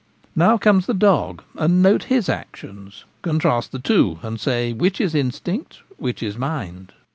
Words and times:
Now 0.35 0.57
comes 0.57 0.87
the 0.87 0.95
dog, 0.95 1.43
and 1.55 1.83
note 1.83 2.05
his 2.05 2.27
actions; 2.27 3.05
contrast 3.21 3.71
the 3.71 3.77
two, 3.77 4.17
and 4.23 4.39
say 4.39 4.73
which 4.73 4.99
is 4.99 5.13
instinct, 5.13 5.81
which 5.97 6.23
is 6.23 6.39
mind. 6.39 6.91